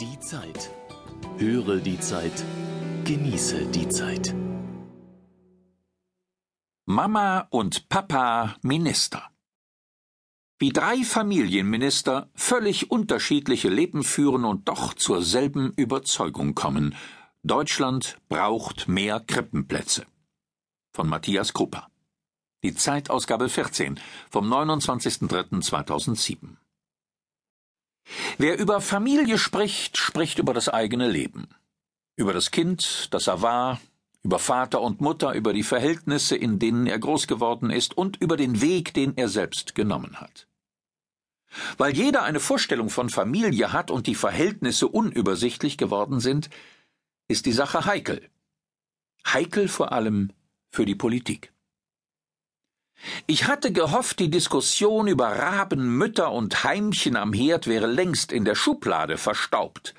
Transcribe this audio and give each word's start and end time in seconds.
Die 0.00 0.18
Zeit. 0.18 0.70
Höre 1.38 1.76
die 1.76 2.00
Zeit. 2.00 2.44
Genieße 3.04 3.66
die 3.66 3.88
Zeit. 3.88 4.34
Mama 6.84 7.46
und 7.50 7.88
Papa 7.88 8.56
Minister. 8.62 9.22
Wie 10.58 10.70
drei 10.70 11.04
Familienminister 11.04 12.28
völlig 12.34 12.90
unterschiedliche 12.90 13.68
Leben 13.68 14.02
führen 14.02 14.44
und 14.44 14.68
doch 14.68 14.94
zur 14.94 15.22
selben 15.22 15.72
Überzeugung 15.76 16.56
kommen. 16.56 16.96
Deutschland 17.44 18.18
braucht 18.28 18.88
mehr 18.88 19.20
Krippenplätze. 19.20 20.06
Von 20.92 21.08
Matthias 21.08 21.52
Krupper. 21.52 21.86
Die 22.64 22.74
Zeitausgabe 22.74 23.48
14 23.48 24.00
vom 24.28 24.52
29.03.2007. 24.52 26.63
Wer 28.38 28.58
über 28.58 28.80
Familie 28.80 29.38
spricht, 29.38 29.96
spricht 29.96 30.38
über 30.38 30.54
das 30.54 30.68
eigene 30.68 31.08
Leben. 31.08 31.48
Über 32.16 32.32
das 32.32 32.50
Kind, 32.50 33.08
das 33.12 33.26
er 33.26 33.42
war, 33.42 33.80
über 34.22 34.38
Vater 34.38 34.80
und 34.80 35.00
Mutter, 35.00 35.34
über 35.34 35.52
die 35.52 35.62
Verhältnisse, 35.62 36.36
in 36.36 36.58
denen 36.58 36.86
er 36.86 36.98
groß 36.98 37.26
geworden 37.26 37.70
ist 37.70 37.96
und 37.96 38.20
über 38.20 38.36
den 38.36 38.60
Weg, 38.60 38.94
den 38.94 39.16
er 39.16 39.28
selbst 39.28 39.74
genommen 39.74 40.20
hat. 40.20 40.46
Weil 41.76 41.94
jeder 41.94 42.22
eine 42.22 42.40
Vorstellung 42.40 42.90
von 42.90 43.10
Familie 43.10 43.72
hat 43.72 43.90
und 43.90 44.06
die 44.06 44.14
Verhältnisse 44.14 44.88
unübersichtlich 44.88 45.78
geworden 45.78 46.20
sind, 46.20 46.50
ist 47.28 47.46
die 47.46 47.52
Sache 47.52 47.84
heikel. 47.84 48.28
Heikel 49.26 49.68
vor 49.68 49.92
allem 49.92 50.32
für 50.70 50.84
die 50.84 50.96
Politik. 50.96 51.53
Ich 53.26 53.46
hatte 53.46 53.72
gehofft, 53.72 54.18
die 54.18 54.30
Diskussion 54.30 55.08
über 55.08 55.26
Raben, 55.26 55.96
Mütter 55.96 56.32
und 56.32 56.64
Heimchen 56.64 57.16
am 57.16 57.32
Herd 57.32 57.66
wäre 57.66 57.86
längst 57.86 58.32
in 58.32 58.44
der 58.44 58.54
Schublade 58.54 59.18
verstaubt, 59.18 59.94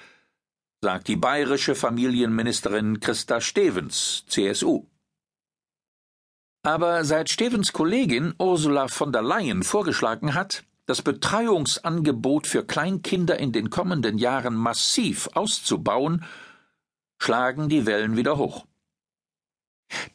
sagt 0.82 1.08
die 1.08 1.16
bayerische 1.16 1.76
Familienministerin 1.76 3.00
Christa 3.00 3.42
Stevens, 3.42 4.26
CSU. 4.28 4.86
Aber 6.64 7.06
seit 7.06 7.30
Stevens 7.30 7.74
Kollegin 7.74 8.34
Ursula 8.40 8.88
von 8.88 9.12
der 9.12 9.22
Leyen 9.22 9.62
vorgeschlagen 9.62 10.34
hat, 10.34 10.64
das 10.88 11.02
Betreuungsangebot 11.02 12.48
für 12.48 12.66
Kleinkinder 12.66 13.40
in 13.40 13.52
den 13.52 13.70
kommenden 13.70 14.18
Jahren 14.18 14.56
massiv 14.56 15.30
auszubauen, 15.34 16.26
schlagen 17.20 17.70
die 17.70 17.86
Wellen 17.86 18.18
wieder 18.18 18.38
hoch. 18.38 18.66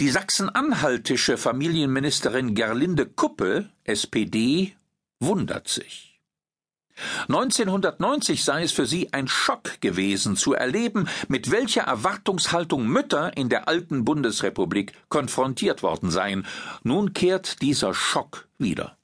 Die 0.01 0.11
sachsen-anhaltische 0.11 1.37
Familienministerin 1.37 2.55
Gerlinde 2.55 3.07
Kuppe, 3.07 3.71
SPD, 3.85 4.75
wundert 5.21 5.69
sich. 5.69 6.11
1990 7.29 8.45
sei 8.45 8.63
es 8.63 8.73
für 8.73 8.87
sie 8.87 9.13
ein 9.13 9.29
Schock 9.29 9.81
gewesen, 9.81 10.37
zu 10.37 10.53
erleben, 10.53 11.09
mit 11.29 11.51
welcher 11.51 11.83
Erwartungshaltung 11.83 12.87
Mütter 12.87 13.37
in 13.37 13.49
der 13.49 13.69
alten 13.69 14.05
Bundesrepublik 14.05 14.93
konfrontiert 15.09 15.83
worden 15.83 16.11
seien. 16.11 16.47
Nun 16.83 17.15
kehrt 17.15 17.63
dieser 17.63 17.95
Schock 17.95 18.49
wieder. 18.59 18.97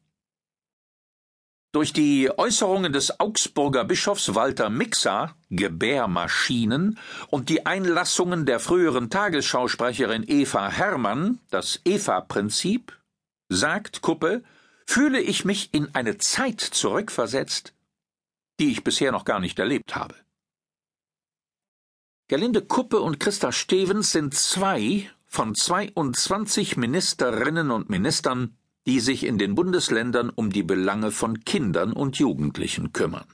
Durch 1.76 1.92
die 1.92 2.30
Äußerungen 2.34 2.94
des 2.94 3.20
Augsburger 3.20 3.84
Bischofs 3.84 4.34
Walter 4.34 4.70
Mixer, 4.70 5.36
Gebärmaschinen, 5.50 6.98
und 7.28 7.50
die 7.50 7.66
Einlassungen 7.66 8.46
der 8.46 8.60
früheren 8.60 9.10
Tagesschausprecherin 9.10 10.24
Eva 10.26 10.70
Hermann, 10.70 11.38
das 11.50 11.82
Eva-Prinzip, 11.84 12.98
sagt 13.50 14.00
Kuppe, 14.00 14.42
fühle 14.86 15.20
ich 15.20 15.44
mich 15.44 15.74
in 15.74 15.94
eine 15.94 16.16
Zeit 16.16 16.62
zurückversetzt, 16.62 17.74
die 18.58 18.70
ich 18.70 18.82
bisher 18.82 19.12
noch 19.12 19.26
gar 19.26 19.38
nicht 19.38 19.58
erlebt 19.58 19.94
habe. 19.94 20.14
Gerlinde 22.28 22.62
Kuppe 22.62 23.00
und 23.00 23.20
Christa 23.20 23.52
Stevens 23.52 24.12
sind 24.12 24.32
zwei 24.32 25.10
von 25.26 25.54
22 25.54 26.78
Ministerinnen 26.78 27.70
und 27.70 27.90
Ministern, 27.90 28.56
die 28.86 29.00
sich 29.00 29.24
in 29.24 29.38
den 29.38 29.54
Bundesländern 29.54 30.30
um 30.30 30.50
die 30.50 30.62
Belange 30.62 31.10
von 31.10 31.44
Kindern 31.44 31.92
und 31.92 32.18
Jugendlichen 32.18 32.92
kümmern. 32.92 33.26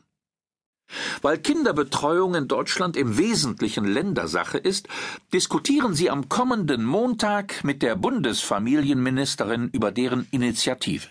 Weil 1.23 1.39
Kinderbetreuung 1.39 2.35
in 2.35 2.49
Deutschland 2.49 2.97
im 2.97 3.17
Wesentlichen 3.17 3.85
Ländersache 3.85 4.59
ist, 4.59 4.89
diskutieren 5.33 5.95
Sie 5.95 6.11
am 6.11 6.29
kommenden 6.29 6.85
Montag 6.85 7.65
mit 7.65 7.83
der 7.83 7.97
Bundesfamilienministerin 7.97 9.71
über 9.73 9.91
deren 9.91 10.27
Initiative. 10.31 11.09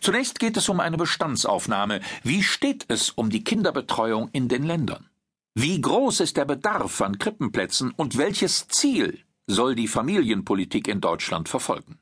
Zunächst 0.00 0.38
geht 0.40 0.56
es 0.56 0.68
um 0.68 0.80
eine 0.80 0.96
Bestandsaufnahme. 0.96 2.00
Wie 2.22 2.42
steht 2.42 2.86
es 2.88 3.10
um 3.10 3.30
die 3.30 3.44
Kinderbetreuung 3.44 4.28
in 4.32 4.48
den 4.48 4.64
Ländern? 4.64 5.08
Wie 5.54 5.80
groß 5.80 6.20
ist 6.20 6.36
der 6.36 6.44
Bedarf 6.44 7.00
an 7.02 7.18
Krippenplätzen 7.18 7.90
und 7.90 8.16
welches 8.16 8.68
Ziel 8.68 9.20
soll 9.46 9.74
die 9.74 9.88
Familienpolitik 9.88 10.88
in 10.88 11.00
Deutschland 11.00 11.48
verfolgen? 11.48 11.98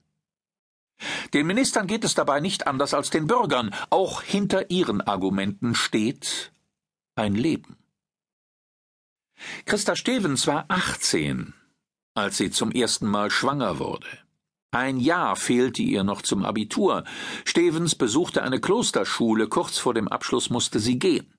Den 1.33 1.47
Ministern 1.47 1.87
geht 1.87 2.05
es 2.05 2.15
dabei 2.15 2.41
nicht 2.41 2.67
anders 2.67 2.95
als 2.95 3.11
den 3.11 3.27
Bürgern. 3.27 3.75
Auch 3.91 4.23
hinter 4.23 4.71
ihren 4.71 5.01
Argumenten 5.01 5.75
steht 5.75 6.53
ein 7.15 7.35
Leben. 7.35 7.77
Christa 9.67 9.95
Stevens 9.95 10.47
war 10.47 10.65
18, 10.69 11.55
als 12.15 12.39
sie 12.39 12.51
zum 12.51 12.73
ersten 12.73 13.07
Mal 13.07 13.31
schwanger 13.31 13.79
wurde. 13.79 14.09
Ein 14.71 14.99
Jahr 14.99 15.37
fehlte 15.37 15.83
ihr 15.83 16.05
noch 16.05 16.23
zum 16.23 16.45
Abitur. 16.45 17.05
Stevens 17.45 17.95
besuchte 17.95 18.43
eine 18.43 18.61
Klosterschule, 18.61 19.49
kurz 19.49 19.79
vor 19.79 19.95
dem 19.95 20.09
Abschluss 20.09 20.51
musste 20.51 20.79
sie 20.79 20.99
gehen. 20.99 21.33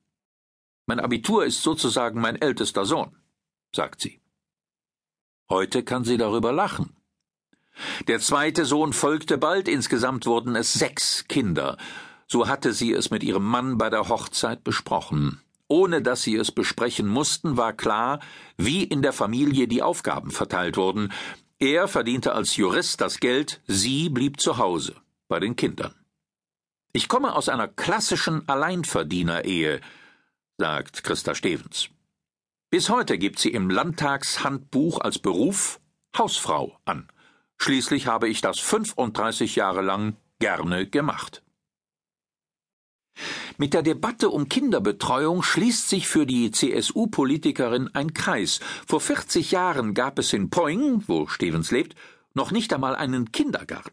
Mein 0.87 0.99
Abitur 0.99 1.45
ist 1.45 1.61
sozusagen 1.61 2.19
mein 2.19 2.41
ältester 2.41 2.85
Sohn, 2.85 3.15
sagt 3.75 4.01
sie. 4.01 4.19
Heute 5.49 5.83
kann 5.83 6.03
sie 6.03 6.17
darüber 6.17 6.51
lachen. 6.51 6.95
Der 8.07 8.19
zweite 8.19 8.65
Sohn 8.65 8.93
folgte 8.93 9.37
bald, 9.37 9.67
insgesamt 9.67 10.25
wurden 10.25 10.55
es 10.55 10.73
sechs 10.73 11.25
Kinder. 11.27 11.77
So 12.27 12.47
hatte 12.47 12.73
sie 12.73 12.93
es 12.93 13.09
mit 13.09 13.23
ihrem 13.23 13.45
Mann 13.45 13.77
bei 13.77 13.89
der 13.89 14.09
Hochzeit 14.09 14.63
besprochen. 14.63 15.41
Ohne 15.67 16.01
dass 16.01 16.23
sie 16.23 16.35
es 16.35 16.51
besprechen 16.51 17.07
mussten, 17.07 17.57
war 17.57 17.73
klar, 17.73 18.19
wie 18.57 18.83
in 18.83 19.01
der 19.01 19.13
Familie 19.13 19.67
die 19.67 19.83
Aufgaben 19.83 20.31
verteilt 20.31 20.77
wurden. 20.77 21.13
Er 21.59 21.87
verdiente 21.87 22.33
als 22.33 22.55
Jurist 22.55 23.01
das 23.01 23.19
Geld, 23.19 23.61
sie 23.67 24.09
blieb 24.09 24.39
zu 24.39 24.57
Hause, 24.57 24.95
bei 25.27 25.39
den 25.39 25.55
Kindern. 25.55 25.93
Ich 26.91 27.07
komme 27.07 27.35
aus 27.35 27.49
einer 27.49 27.67
klassischen 27.67 28.47
Alleinverdienerehe, 28.49 29.81
sagt 30.57 31.03
Christa 31.03 31.35
Stevens. 31.35 31.89
Bis 32.71 32.89
heute 32.89 33.17
gibt 33.17 33.39
sie 33.39 33.49
im 33.49 33.69
Landtagshandbuch 33.69 34.99
als 35.01 35.19
Beruf 35.19 35.79
Hausfrau 36.17 36.77
an. 36.85 37.07
Schließlich 37.61 38.07
habe 38.07 38.29
ich 38.29 38.41
das 38.41 38.59
35 38.59 39.55
Jahre 39.55 39.81
lang 39.81 40.15
gerne 40.39 40.87
gemacht. 40.87 41.43
Mit 43.57 43.73
der 43.73 43.81
Debatte 43.81 44.29
um 44.29 44.47
Kinderbetreuung 44.47 45.43
schließt 45.43 45.89
sich 45.89 46.07
für 46.07 46.25
die 46.25 46.51
CSU-Politikerin 46.51 47.89
ein 47.93 48.13
Kreis. 48.13 48.61
Vor 48.87 49.01
40 49.01 49.51
Jahren 49.51 49.93
gab 49.93 50.17
es 50.19 50.31
in 50.31 50.49
Poing, 50.49 51.03
wo 51.07 51.27
Stevens 51.27 51.69
lebt, 51.71 51.95
noch 52.33 52.51
nicht 52.51 52.71
einmal 52.73 52.95
einen 52.95 53.33
Kindergarten. 53.33 53.91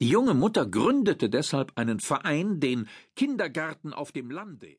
Die 0.00 0.08
junge 0.08 0.32
Mutter 0.32 0.64
gründete 0.64 1.28
deshalb 1.28 1.72
einen 1.76 2.00
Verein, 2.00 2.60
den 2.60 2.88
Kindergarten 3.16 3.92
auf 3.92 4.12
dem 4.12 4.30
Lande. 4.30 4.76